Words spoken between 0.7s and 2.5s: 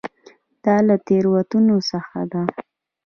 له تېروتنو څخه ده.